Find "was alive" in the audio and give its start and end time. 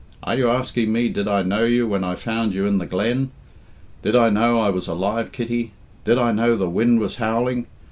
4.71-5.31